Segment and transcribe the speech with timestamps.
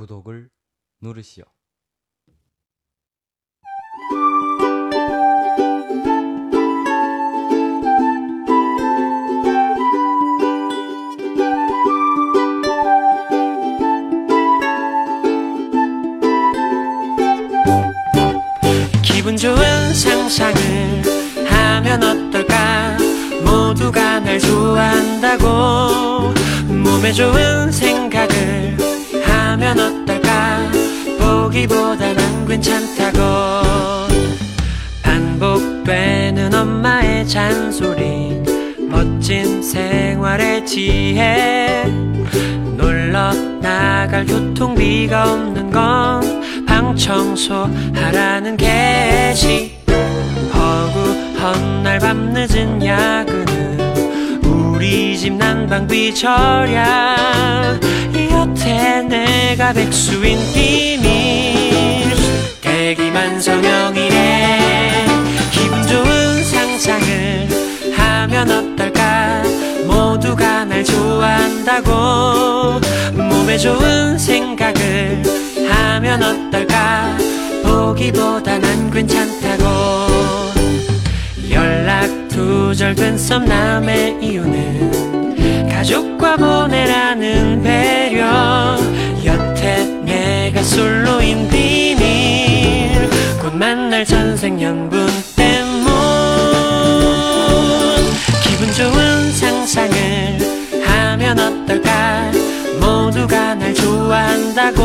[0.00, 0.48] 구독을
[1.02, 1.44] 누르시오.
[19.02, 21.02] 기분 좋은 상상을
[21.44, 22.96] 하면 어떨까
[23.44, 26.32] 모두가 날 좋아한다고
[26.68, 28.09] 몸에 좋은 생각을
[29.70, 30.70] 하면 어떨까
[31.18, 33.18] 보기보다 난 괜찮다고.
[35.02, 38.42] 반복되는 엄마의 잔소리
[38.88, 41.84] 멋진 생활의 지혜.
[42.76, 49.78] 놀러 나갈 교통비가 없는 건 방 청소 하라는 게지.
[50.52, 57.80] 허구한 날 밤늦은 야근은 우리 집 난방비 절약
[58.40, 62.10] 여태 내가 백수인 비밀.
[62.62, 65.04] 대기만 성형이래.
[65.52, 67.48] 기분 좋은 상상을
[67.98, 69.42] 하면 어떨까?
[69.86, 72.80] 모두가 날 좋아한다고.
[73.12, 75.22] 몸에 좋은 생각을
[75.68, 77.18] 하면 어떨까?
[77.62, 79.64] 보기보다 난 괜찮다고.
[81.50, 85.29] 연락 두절된 썸남의 이유는
[85.80, 88.76] 가족과 보내라는 배려.
[89.24, 93.08] 여태 내가 솔로인 비밀.
[93.40, 95.90] 곧 만날 전생연분 때문.
[98.42, 100.38] 기분 좋은 상상을
[100.84, 102.30] 하면 어떨까?
[102.78, 104.82] 모두가 날 좋아한다고.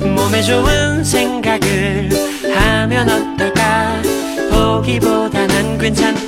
[0.00, 2.08] 몸에 좋은 생각을
[2.54, 4.00] 하면 어떨까?
[4.50, 6.25] 보기보다 난 괜찮다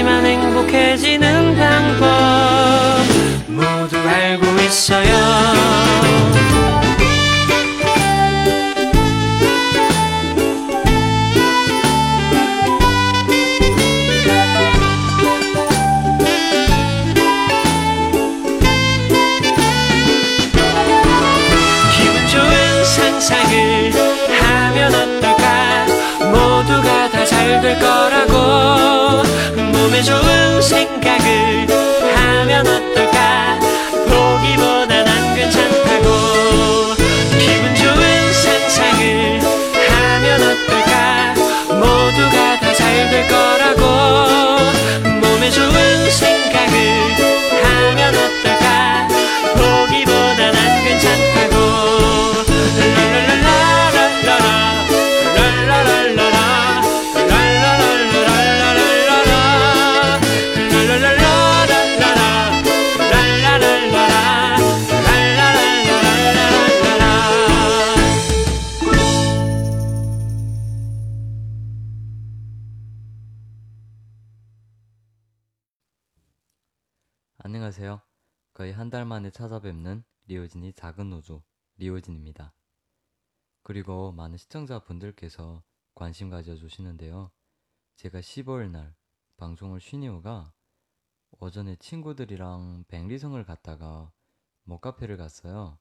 [0.00, 2.06] 하지만 행복해지는 방법
[3.48, 5.08] 모두 알고 있어요.
[22.84, 23.92] 상상을
[24.40, 25.86] 하면 어떨까?
[26.30, 29.27] 모두가 다 잘 될 거라고
[29.98, 31.66] 몸에 좋은 생각을
[32.14, 33.58] 하면 어떨까?
[34.06, 35.77] 보기보다 난 괜찮다
[78.98, 81.44] 달 만에 찾아뵙는 리오진이 작은 노조
[81.76, 82.52] 리오진입니다.
[83.62, 85.62] 그리고 많은 시청자분들께서
[85.94, 87.30] 관심 가져주시는데요.
[87.94, 88.96] 제가 15일 날
[89.36, 90.52] 방송을 쉰 이유가
[91.38, 94.10] 오전에 친구들이랑 백리성을 갔다가
[94.64, 95.78] 목카페를 갔어요.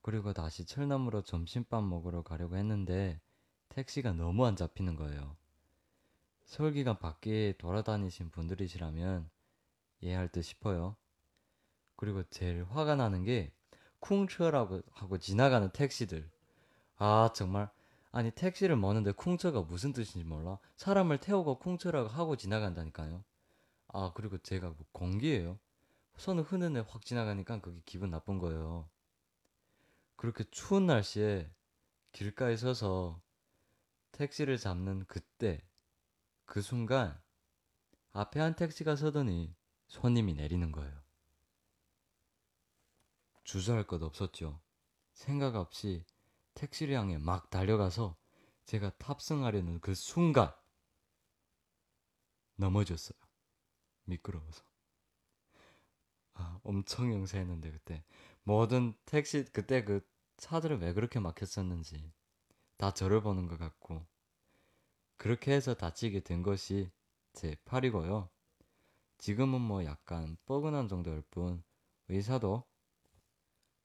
[0.00, 3.20] 그리고 다시 철남으로 점심밥 먹으러 가려고 했는데
[3.68, 5.36] 택시가 너무 안 잡히는 거예요.
[6.46, 9.28] 서울 기간 밖에 돌아다니신 분들이시라면
[10.00, 10.96] 이해할 듯 싶어요.
[11.96, 13.52] 그리고 제일 화가 나는 게
[14.00, 16.30] 쿵처라고 하고 지나가는 택시들.
[16.96, 17.70] 아 정말
[18.12, 20.58] 아니 택시를 머는데 쿵처가 무슨 뜻인지 몰라.
[20.76, 23.24] 사람을 태우고 쿵처라고 하고 지나간다니까요.
[23.88, 25.58] 아 그리고 제가 뭐 공기예요.
[26.16, 28.88] 손을 흐는 애 확 지나가니까 그게 기분 나쁜 거예요.
[30.16, 31.50] 그렇게 추운 날씨에
[32.12, 33.20] 길가에 서서
[34.12, 35.60] 택시를 잡는 그때
[36.44, 37.20] 그 순간
[38.12, 39.56] 앞에 한 택시가 서더니
[39.88, 41.03] 손님이 내리는 거예요.
[43.44, 44.60] 주저할 것 없었죠.
[45.12, 46.04] 생각 없이
[46.54, 48.16] 택시를 향해 막 달려가서
[48.64, 50.52] 제가 탑승하려는 그 순간
[52.56, 53.18] 넘어졌어요.
[54.04, 54.64] 미끄러워서.
[56.34, 58.04] 아, 엄청 용서했는데 그때
[58.42, 60.00] 모든 택시 그때 그
[60.36, 62.12] 차들은 왜 그렇게 막혔었는지
[62.76, 64.04] 다 저를 보는 것 같고
[65.16, 66.90] 그렇게 해서 다치게 된 것이
[67.32, 68.28] 제 팔이고요.
[69.18, 71.62] 지금은 뭐 약간 뻐근한 정도일 뿐
[72.08, 72.64] 의사도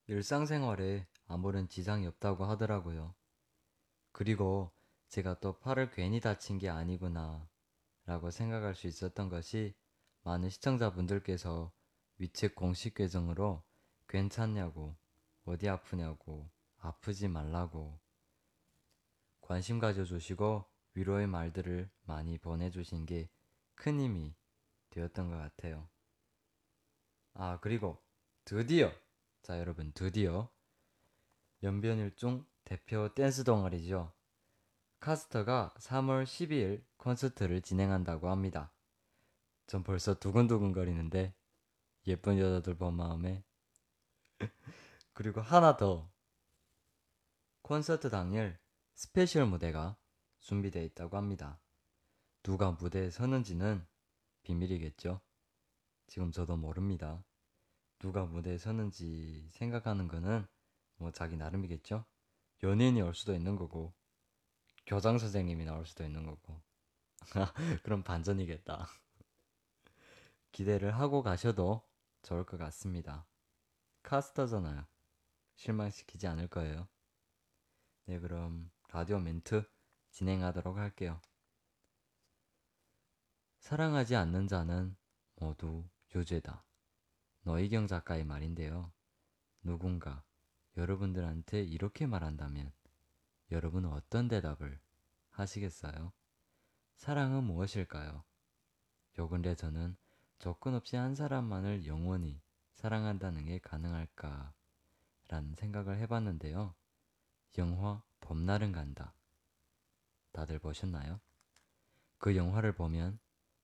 [0.09, 3.15] 일상생활에 아무런 지장이 없다고 하더라고요.
[4.11, 4.71] 그리고
[5.07, 7.47] 제가 또 팔을 괜히 다친 게 아니구나
[8.05, 9.75] 라고 생각할 수 있었던 것이
[10.23, 11.71] 많은 시청자분들께서
[12.19, 13.63] 위챗 공식 계정으로
[14.07, 14.97] 괜찮냐고,
[15.45, 17.99] 어디 아프냐고, 아프지 말라고
[19.41, 20.65] 관심 가져주시고
[20.95, 23.29] 위로의 말들을 많이 보내주신 게
[23.79, 24.35] 큰 힘이
[24.89, 25.87] 되었던 것 같아요.
[27.33, 27.97] 아, 그리고
[28.43, 28.91] 드디어,
[29.41, 30.49] 자, 여러분, 드디어
[31.63, 34.13] 연변일중 대표 댄스 동아리죠.
[34.99, 38.73] 카스터가 3월 12일 콘서트를 진행한다고 합니다.
[39.65, 41.33] 전 벌써 두근두근 거리는데
[42.07, 43.43] 예쁜 여자들 본 마음에
[45.13, 46.11] 그리고 하나 더
[47.61, 48.57] 콘서트 당일
[48.95, 49.97] special 무대가
[50.39, 51.59] 준비되어 있다고 합니다.
[52.43, 53.85] 누가 무대에 서는지는
[54.43, 55.21] 비밀이겠죠.
[56.07, 57.23] 지금 저도 모릅니다.
[57.99, 60.47] 누가 무대에 서는지 생각하는 거는
[60.97, 62.05] 뭐 자기 나름이겠죠.
[62.63, 63.93] 연예인이 올 수도 있는 거고
[64.85, 66.61] 교장 선생님이 나올 수도 있는 거고
[67.83, 68.87] 그럼 반전이겠다.
[70.51, 71.87] 기대를 하고 가셔도
[72.23, 73.27] 좋을 것 같습니다.
[74.03, 74.85] 카스터잖아요.
[75.55, 76.87] 실망시키지 않을 거예요.
[78.05, 79.69] 네, 그럼 라디오 멘트
[80.11, 81.21] 진행하도록 할게요.
[83.59, 84.95] 사랑하지 않는 자는
[85.35, 86.68] 모두 유죄다.
[87.41, 88.91] 너희경 작가의 말인데요.
[89.63, 90.23] 누군가
[90.77, 92.71] 여러분들한테 이렇게 말한다면
[93.51, 94.79] 여러분은 어떤 대답을
[95.31, 96.11] 하시겠어요?
[96.95, 98.23] 사랑은 무엇일까요?
[99.19, 99.97] 요 근래 저는
[100.37, 102.41] 조건 없이 한 사람만을 영원히
[102.75, 104.53] 사랑한다는 게 가능할까?
[105.27, 106.73] 라는 생각을 해봤는데요.
[107.57, 109.13] 영화 봄날은 간다.
[110.31, 111.19] 다들 보셨나요?
[112.17, 113.19] 그 영화를 보면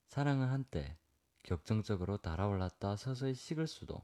[0.08, 0.98] 사랑은 한때
[1.46, 4.04] 격정적으로 달아올랐다 서서히 식을 수도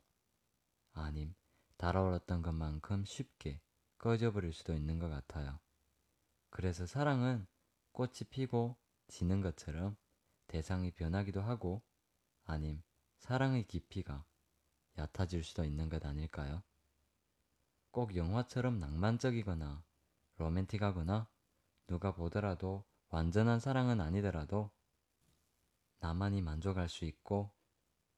[0.94, 1.34] 아님
[1.78, 3.60] 달아올랐던 것만큼 쉽게
[3.98, 5.60] 꺼져버릴 수도 있는 것 같아요.
[6.52, 7.48] 그래서 사랑은
[7.94, 8.78] 꽃이 피고
[9.08, 9.98] 지는 것처럼
[10.46, 11.82] 대상이 변하기도 하고
[12.44, 12.84] 아님
[13.18, 14.24] 사랑의 깊이가
[15.00, 16.62] 얕아질 수도 있는 것 아닐까요?
[17.90, 19.84] 꼭 영화처럼 낭만적이거나
[20.38, 21.28] 로맨틱하거나
[21.88, 24.70] 누가 보더라도 완전한 사랑은 아니더라도
[26.02, 27.52] 나만이 만족할 수 있고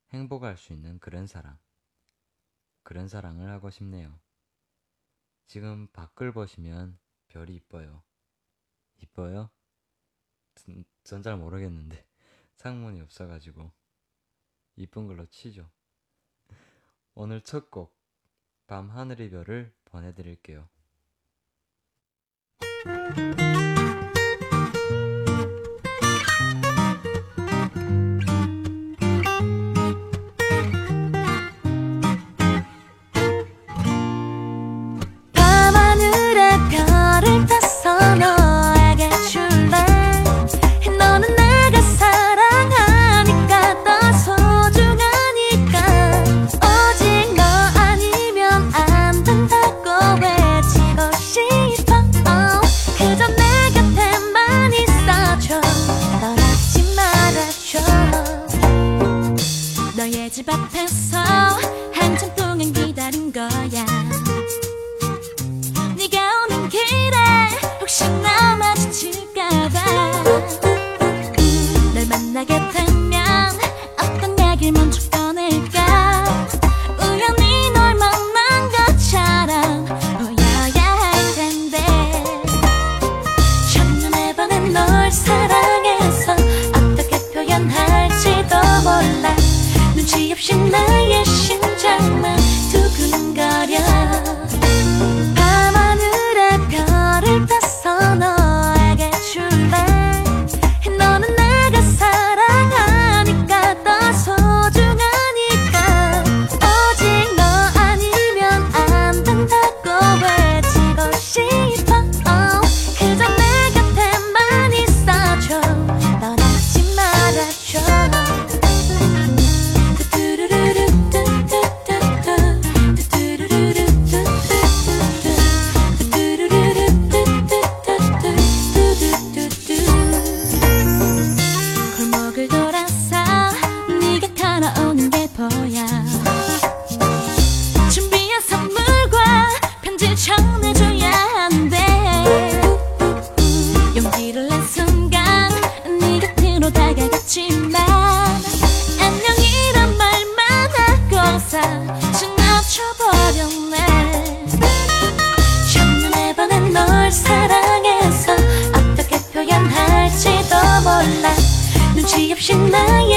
[0.10, 1.58] 행복할 수 있는 그런 사랑.
[2.84, 4.20] 그런 사랑을 하고 싶네요.
[5.48, 6.98] 지금 밖을 보시면
[7.28, 8.04] 별이 이뻐요.
[8.98, 9.50] 이뻐요?
[11.04, 12.06] 전 잘 모르겠는데
[12.58, 13.72] 창문이 없어가지고
[14.78, 15.70] 이쁜 걸로 치죠.
[17.16, 17.96] 오늘 첫 곡
[18.68, 20.70] 밤하늘의 별을 보내드릴게요.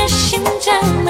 [0.06, 1.05] 나의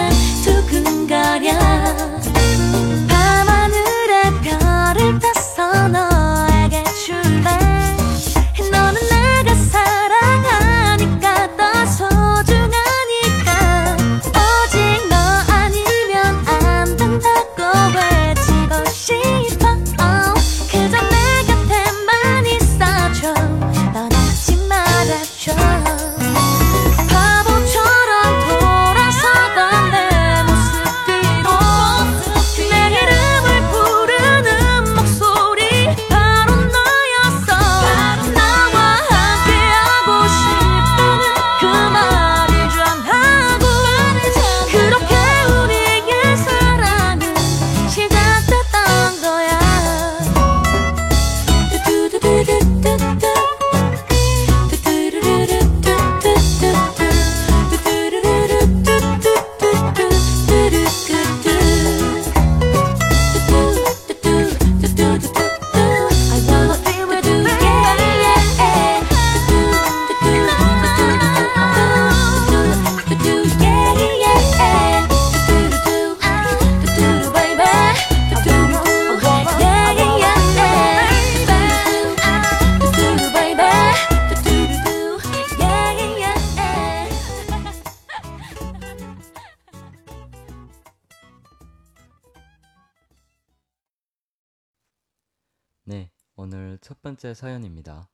[97.37, 98.09] 사연입니다.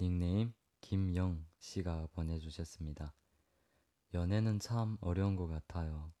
[0.00, 3.12] 닉네임 김영 씨가 보내주셨습니다.
[4.14, 6.12] 연애는 참 어려운 것 같아요.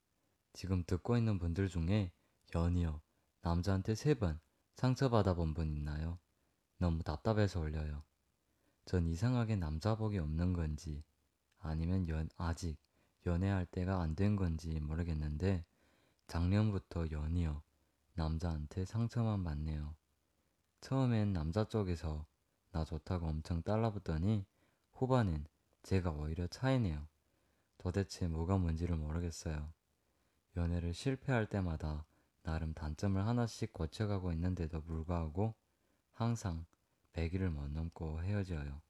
[0.52, 2.12] 지금 듣고 있는 분들 중에
[2.54, 3.00] 연이요,
[3.42, 4.40] 남자한테 세 번
[4.74, 6.18] 상처받아 본 분 있나요?
[6.78, 8.02] 너무 답답해서 올려요.
[8.84, 11.04] 전 이상하게 남자복이 없는 건지
[11.60, 12.76] 아니면 연, 아직
[13.26, 15.64] 연애할 때가 안 된 건지 모르겠는데
[16.26, 17.62] 작년부터 연이요,
[18.14, 19.94] 남자한테 상처만 받네요.
[20.86, 22.24] 처음엔 남자 쪽에서
[22.70, 24.46] 나 좋다고 엄청 달라붙더니
[24.92, 25.44] 후반엔
[25.82, 27.08] 제가 오히려 차이네요.
[27.76, 29.72] 도대체 뭐가 뭔지를 모르겠어요.
[30.56, 32.06] 연애를 실패할 때마다
[32.44, 35.56] 나름 단점을 하나씩 고쳐가고 있는데도 불구하고
[36.12, 36.64] 항상
[37.14, 38.80] 100일을 못 넘고 헤어져요.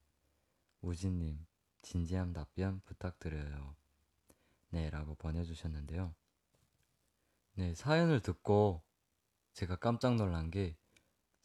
[0.81, 1.47] 우진님,
[1.81, 3.75] 진지한 답변 부탁드려요.
[4.69, 6.13] 네, 라고 보내주셨는데요.
[7.55, 8.83] 네, 사연을 듣고
[9.53, 10.77] 제가 깜짝 놀란 게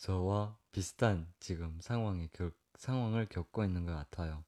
[0.03, 4.43] 저와 비슷한 지금 상황에 겪, 상황을 겪고 있는 것 같아요.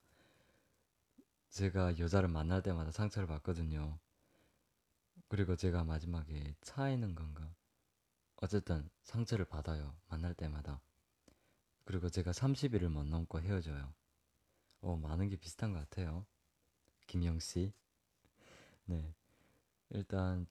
[1.50, 3.96] 제가 여자를 만날 때마다 상처를 받거든요.
[5.28, 7.54] 그리고 제가 마지막에 차이는 건가?
[8.42, 9.94] 어쨌든 상처를 받아요.
[10.08, 10.80] 만날 때마다.
[11.84, 13.94] 그리고 제가 30일을 못 넘고 헤어져요.
[14.80, 16.26] 어, 많은 게 비슷한 것 같아요.
[17.06, 17.72] 김영 씨.
[18.86, 19.14] 네.
[19.90, 20.48] 일단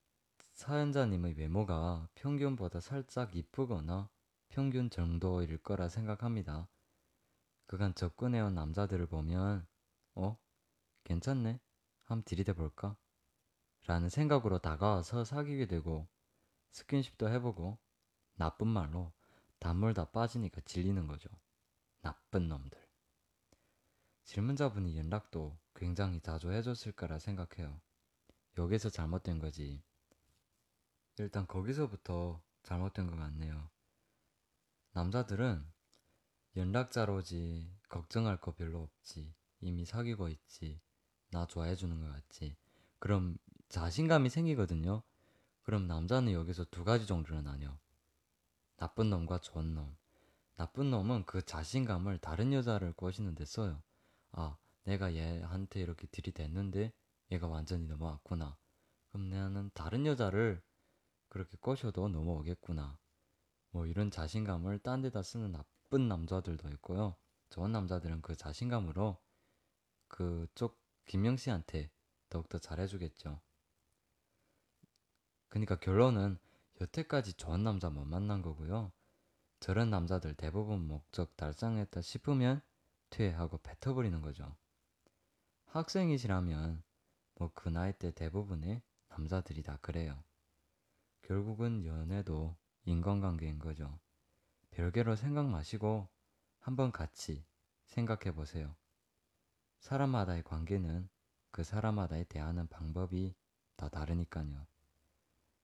[0.54, 4.13] 사연자님의 외모가 평균보다 살짝 이쁘거나
[4.54, 6.70] 평균 정도일 거라 생각합니다.
[7.66, 9.66] 그간 접근해온 남자들을 보면,
[10.14, 10.38] 어?
[11.06, 11.60] 괜찮네?
[12.04, 12.96] 한번 들이대 볼까?
[13.88, 16.08] 라는 생각으로 다가와서 사귀게 되고,
[16.70, 17.80] 스킨십도 해보고,
[18.36, 19.12] 나쁜 말로
[19.58, 21.30] 단물 다 빠지니까 질리는 거죠.
[22.02, 22.80] 나쁜 놈들.
[24.26, 27.82] 질문자분이 연락도 굉장히 자주 해줬을 거라 생각해요.
[28.60, 29.84] 여기서 잘못된 거지.
[31.18, 33.73] 일단 거기서부터 잘못된 것 같네요.
[34.94, 35.66] 남자들은
[36.56, 39.34] 연락자로지 걱정할 거 별로 없지.
[39.60, 40.80] 이미 사귀고 있지.
[41.32, 42.56] 나 좋아해 주는 것 같지.
[43.00, 43.38] 그럼
[43.70, 45.02] 자신감이 생기거든요.
[45.64, 47.76] 그럼 남자는 여기서 두 가지 종류로 나뉘어.
[48.78, 49.98] 나쁜 놈과 좋은 놈.
[50.56, 53.82] 나쁜 놈은 그 자신감을 다른 여자를 꼬시는 데 써요.
[54.32, 56.94] 아 내가 얘한테 이렇게 들이댔는데
[57.32, 58.56] 얘가 완전히 넘어왔구나.
[59.10, 60.62] 그럼 나는 다른 여자를
[61.30, 63.00] 그렇게 꼬셔도 넘어오겠구나
[63.74, 67.16] 뭐 이런 자신감을 딴 데다 쓰는 나쁜 남자들도 있고요.
[67.50, 69.18] 좋은 남자들은 그 자신감으로
[70.08, 71.92] 그쪽 김영 씨한테
[72.30, 73.42] 더욱더 잘해주겠죠.
[75.50, 76.38] 그러니까 결론은
[76.80, 78.92] 여태까지 좋은 남자 못 만난 거고요.
[79.60, 82.62] 저런 남자들 대부분 목적 달성했다 싶으면
[83.10, 84.56] 퇴하고 뱉어버리는 거죠.
[85.66, 86.84] 학생이시라면
[87.36, 90.24] 뭐 그 나이 때 대부분의 남자들이 다 그래요.
[91.24, 94.00] 결국은 연애도 인간관계인 거죠.
[94.72, 96.10] 별개로 생각 마시고
[96.60, 97.46] 한번 같이
[97.86, 98.76] 생각해 보세요.
[99.80, 101.10] 사람마다의 관계는
[101.52, 103.36] 그 사람마다의 대하는 방법이
[103.76, 104.66] 다 다르니까요.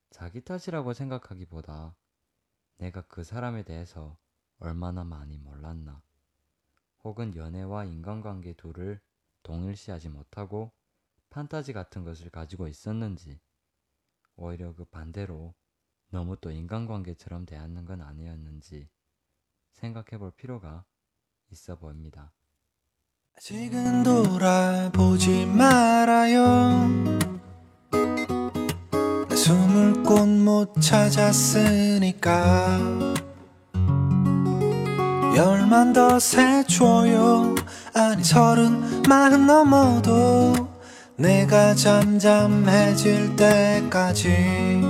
[0.09, 1.95] 자기 탓이라고 생각하기보다
[2.77, 4.17] 내가 그 사람에 대해서
[4.59, 6.01] 얼마나 많이 몰랐나,
[7.03, 9.01] 혹은 연애와 인간관계 둘을
[9.43, 10.71] 동일시하지 못하고
[11.29, 13.39] 판타지 같은 것을 가지고 있었는지
[14.35, 15.53] 오히려 그 반대로
[16.09, 18.89] 너무 또 인간관계처럼 대하는 건 아니었는지
[19.73, 20.83] 생각해 볼 필요가
[21.51, 22.33] 있어 보입니다.
[23.37, 26.87] 아직은 돌아보지 말아요.
[29.29, 32.79] 내 숨을 곳 못 찾았으니까.
[35.35, 37.55] 열만 더 세줘요.
[37.93, 40.53] 아니 서른 마흔 넘어도
[41.15, 44.81] 내가 잠잠해질 때까지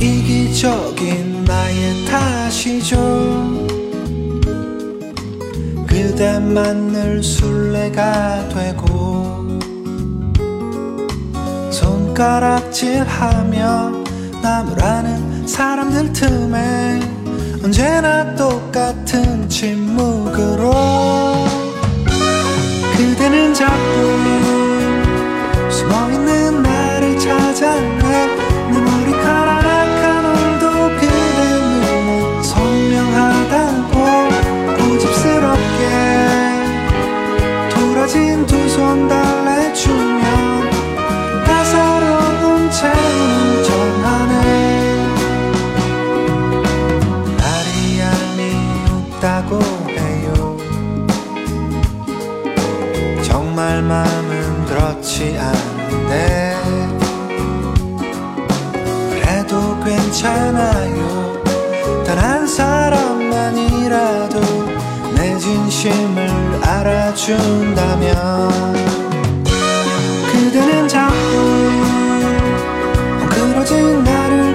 [0.00, 2.96] 이기적인 나의 탓이죠.
[5.86, 9.58] 그대만 늘 술래가 되고
[11.72, 13.58] 손가락질하며
[14.40, 17.00] 나무라는 사람들 틈에
[17.64, 20.72] 언제나 똑같은 침묵으로
[22.96, 23.72] 그대는 자꾸
[25.70, 27.97] 숨어있는 나를 찾아
[49.90, 50.56] 해요.
[53.22, 56.56] 정말 마음은 그렇지 않은데
[59.10, 61.42] 그래도 괜찮아요.
[62.06, 64.40] 단 한 사람만이라도
[65.14, 68.16] 내 진심을 알아준다면
[70.32, 71.14] 그대는 자꾸
[73.20, 74.47] 헝클어진 나를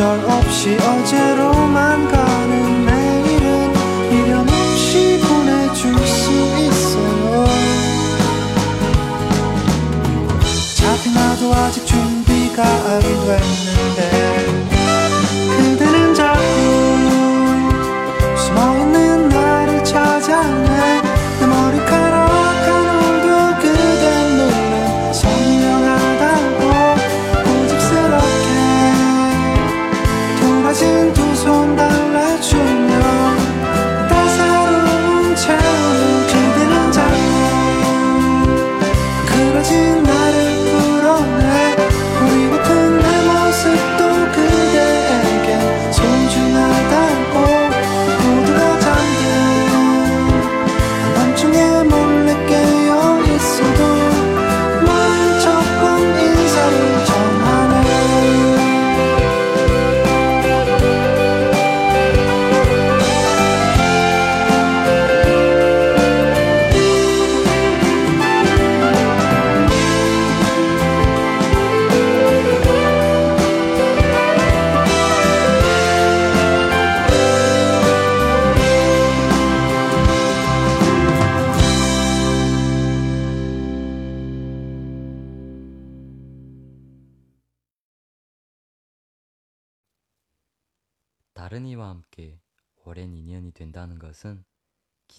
[0.00, 3.72] 속절없이 어제로만 가는 내일은
[4.08, 7.44] 미련 없이 보내줄 수 있어요
[10.74, 14.00] 잡히 나도 아직 준비가 안 됐는데
[15.58, 16.40] 그대는 자꾸
[18.38, 20.69] 숨어있는 나를 찾아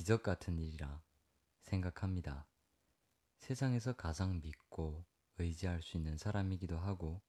[0.02, 1.00] 기적 같은 일이라
[1.62, 2.48] 생각합니다.
[3.38, 5.06] 세상에서 가장 믿고
[5.38, 7.22] 의지할 수 있는 사람이기도 하고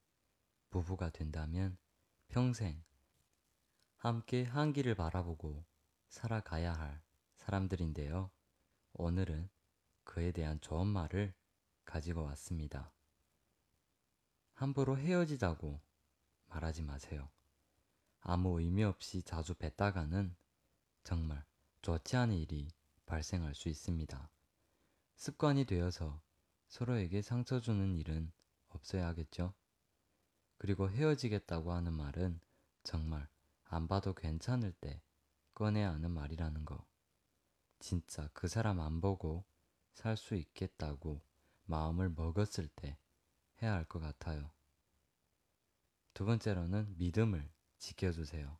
[0.71, 1.77] 부부가 된다면
[2.29, 2.83] 평생
[3.97, 5.63] 함께 한 길을 바라보고
[6.07, 7.03] 살아가야 할
[7.35, 8.31] 사람들인데요.
[8.93, 9.51] 오늘은
[10.03, 11.35] 그에 대한 좋은 말을
[11.85, 12.91] 가지고 왔습니다.
[14.55, 15.79] 함부로 헤어지자고
[16.47, 17.29] 말하지 마세요.
[18.21, 20.35] 아무 의미 없이 자주 뵀다가는
[21.03, 21.45] 정말
[21.83, 22.71] 좋지 않은 일이
[23.05, 24.29] 발생할 수 있습니다.
[25.17, 26.21] 습관이 되어서
[26.69, 28.31] 서로에게 상처 주는 일은
[28.69, 29.53] 없어야 하겠죠?
[30.57, 32.39] 그리고 헤어지겠다고 하는 말은
[32.83, 33.27] 정말
[33.65, 35.01] 안 봐도 괜찮을 때
[35.55, 36.87] 꺼내야 하는 말이라는 거.
[37.79, 39.43] 진짜 그 사람 안 보고
[39.91, 41.21] 살 수 있겠다고
[41.65, 42.97] 마음을 먹었을 때
[43.61, 44.53] 해야 할 것 같아요.
[46.13, 48.57] 두 번째로는 믿음을 지켜주세요.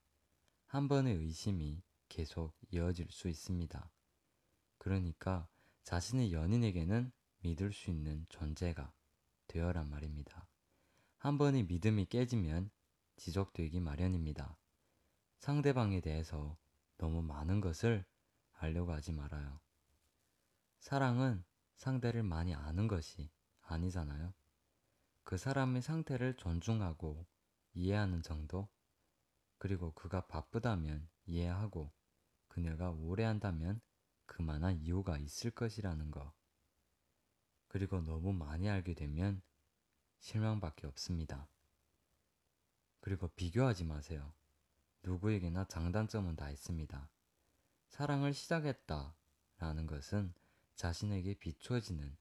[0.65, 1.81] 한 번의 의심이
[2.13, 3.91] 계속 이어질 수 있습니다.
[4.77, 5.47] 그러니까
[5.81, 8.93] 자신의 연인에게는 믿을 수 있는 존재가
[9.47, 10.47] 되어란 말입니다.
[11.17, 12.69] 한 번의 믿음이 깨지면
[13.15, 14.59] 지속되기 마련입니다.
[15.39, 16.55] 상대방에 대해서
[16.99, 18.05] 너무 많은 것을
[18.51, 19.59] 알려고 하지 말아요.
[20.81, 21.43] 사랑은
[21.77, 24.35] 상대를 많이 아는 것이 아니잖아요.
[25.23, 27.25] 그 사람의 상태를 존중하고
[27.73, 28.69] 이해하는 정도?
[29.57, 31.91] 그리고 그가 바쁘다면 이해하고
[32.53, 33.81] 그녀가 오래 한다면
[34.27, 36.31] 그만한 이유가 있을 것이라는 거.
[37.67, 39.41] 그리고 너무 많이 알게 되면
[40.19, 41.47] 실망밖에 없습니다.
[42.99, 44.31] 그리고 비교하지 마세요.
[45.01, 47.09] 누구에게나 장단점은 다 있습니다.
[47.87, 49.15] 사랑을 시작했다
[49.57, 50.35] 라는 것은
[50.75, 52.15] 자신에게 비춰지는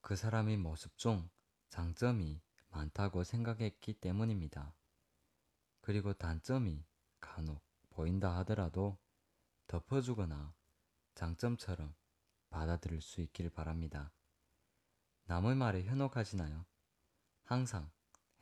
[0.00, 1.28] 그 사람의 모습 중
[1.68, 4.74] 장점이 많다고 생각했기 때문입니다.
[5.82, 6.86] 그리고 단점이
[7.20, 8.98] 간혹 보인다 하더라도
[9.70, 10.52] 덮어주거나
[11.14, 11.94] 장점처럼
[12.48, 14.12] 받아들일 수 있길 바랍니다.
[15.26, 16.66] 남의 말에 현혹하시나요?
[17.44, 17.88] 항상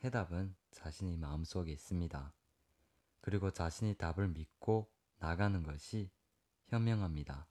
[0.03, 2.33] 해답은 자신의 마음속에 있습니다.
[3.21, 6.09] 그리고 자신이 답을 믿고 나가는 것이
[6.69, 7.47] 현명합니다.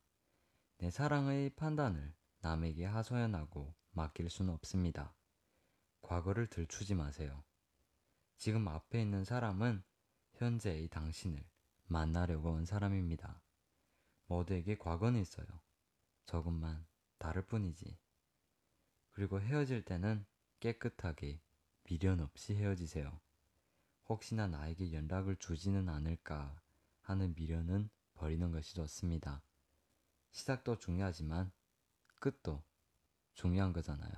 [0.79, 5.15] 내 사랑의 판단을 남에게 하소연하고 맡길 수는 없습니다.
[6.03, 7.45] 과거를 들추지 마세요.
[8.39, 9.85] 지금 앞에 있는 사람은
[10.33, 11.49] 현재의 당신을
[11.87, 13.41] 만나려고 온 사람입니다.
[14.29, 15.47] 모두에게 과거는 있어요.
[16.27, 16.87] 조금만
[17.19, 17.99] 다를 뿐이지.
[19.13, 20.25] 그리고 헤어질 때는
[20.61, 21.41] 깨끗하게
[21.85, 23.21] 미련 없이 헤어지세요.
[24.09, 26.61] 혹시나 나에게 연락을 주지는 않을까
[27.01, 29.43] 하는 미련은 버리는 것이 좋습니다.
[30.31, 31.51] 시작도 중요하지만
[32.21, 32.63] 끝도
[33.35, 34.13] 중요한 거잖아요.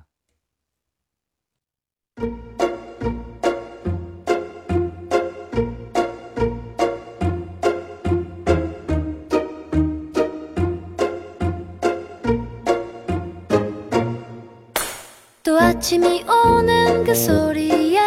[15.90, 17.98] 아침이 오는 그 소리에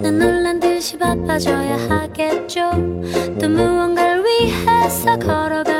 [0.00, 2.72] 난 놀란 듯이 바빠져야 하겠죠.
[3.40, 5.73] 또 무언가를 위해서 걸어가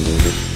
[0.00, 0.49] 웃어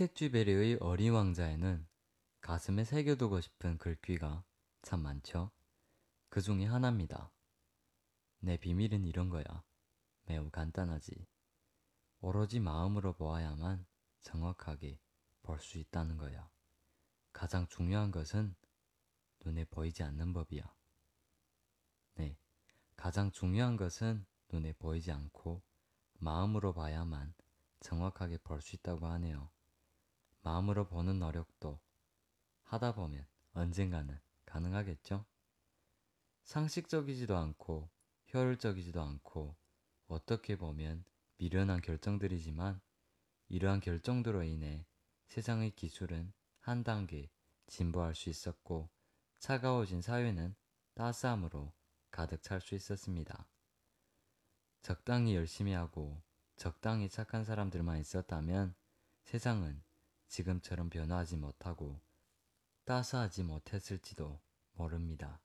[0.00, 1.86] 생텍쥐베리의 어린 왕자에는
[2.40, 4.44] 가슴에 새겨두고 싶은 글귀가
[4.80, 5.50] 참 많죠.
[6.30, 7.30] 그 중에 하나입니다.
[8.38, 9.44] 내 비밀은 이런 거야.
[10.24, 11.26] 매우 간단하지.
[12.20, 13.84] 오로지 마음으로 보아야만
[14.22, 14.98] 정확하게
[15.42, 16.48] 볼 수 있다는 거야.
[17.32, 18.54] 가장 중요한 것은
[19.44, 20.62] 눈에 보이지 않는 법이야.
[22.14, 22.38] 네.
[22.96, 25.62] 가장 중요한 것은 눈에 보이지 않고
[26.20, 27.34] 마음으로 봐야만
[27.80, 29.50] 정확하게 볼 수 있다고 하네요.
[30.42, 31.80] 마음으로 보는 노력도
[32.62, 35.24] 하다 보면 언젠가는 가능하겠죠?
[36.44, 37.90] 상식적이지도 않고
[38.32, 39.56] 효율적이지도 않고
[40.06, 41.04] 어떻게 보면
[41.36, 42.80] 미련한 결정들이지만
[43.48, 44.86] 이러한 결정들로 인해
[45.26, 47.30] 세상의 기술은 한 단계
[47.66, 48.90] 진보할 수 있었고
[49.38, 50.54] 차가워진 사회는
[50.94, 51.72] 따스함으로
[52.10, 53.48] 가득 찰 수 있었습니다.
[54.82, 56.22] 적당히 열심히 하고
[56.56, 58.74] 적당히 착한 사람들만 있었다면
[59.22, 59.82] 세상은
[60.30, 62.00] 지금처럼 변화하지 못하고
[62.84, 64.40] 따스하지 못했을지도
[64.72, 65.40] 모릅니다.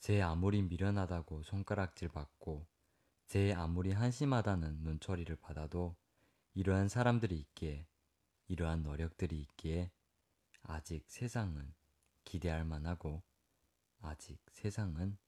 [0.00, 2.66] 제 아무리 미련하다고 손가락질 받고
[3.26, 5.94] 제 아무리 한심하다는 눈초리를 받아도
[6.54, 7.86] 이러한 사람들이 있기에
[8.48, 9.92] 이러한 노력들이 있기에
[10.62, 11.74] 아직 세상은
[12.24, 13.22] 기대할 만하고
[14.00, 15.18] 아직 세상은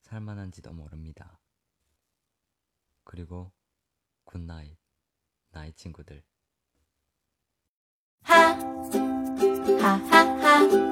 [0.00, 1.40] 살만한지도 모릅니다.
[3.04, 3.50] 그리고
[4.24, 4.76] 굿나잇
[5.50, 6.22] 나이 친구들
[8.24, 8.56] 哈
[9.80, 10.89] 哈哈哈。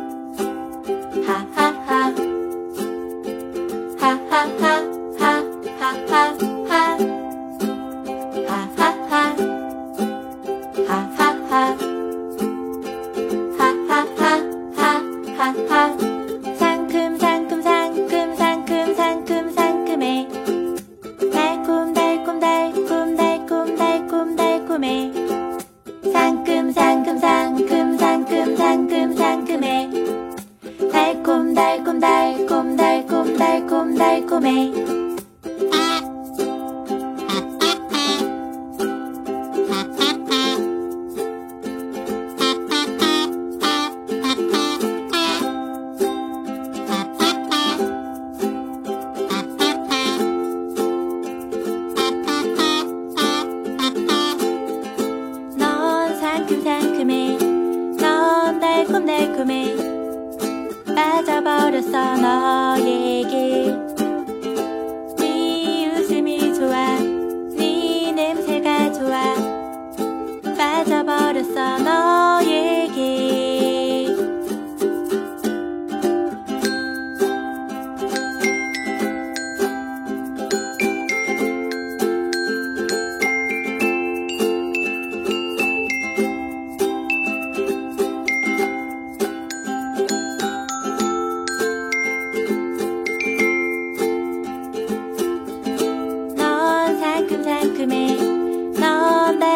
[34.41, 34.98] 没？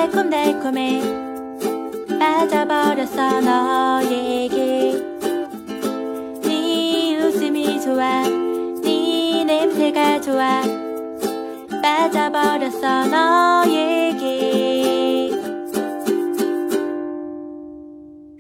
[0.03, 1.01] 달콤달콤해
[2.19, 5.01] 빠져버렸어 너에게.
[6.43, 8.25] 네 웃음이 좋아
[8.83, 10.63] 네 냄새가 좋아
[11.81, 15.31] 빠져버렸어 너에게.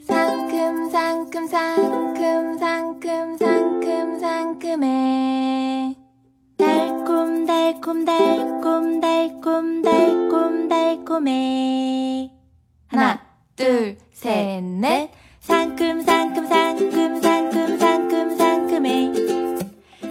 [0.04, 5.61] 상큼 상큼 상큼 상큼 상큼 상큼해
[7.82, 12.30] 달콤 달콤 달콤 달콤 달콤해.
[12.86, 13.18] 하나
[13.56, 15.10] 둘 셋 넷.
[15.40, 19.12] 상큼 상큼 상큼 상큼 상큼 상큼해.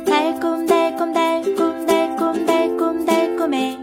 [0.05, 3.77] 달콤 달콤 달콤 달콤 달콤 달콤해.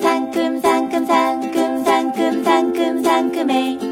[0.00, 3.87] 상큼 상큼 상큼 상큼 상큼 상큼해